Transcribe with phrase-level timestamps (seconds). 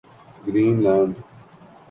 [0.45, 1.13] green land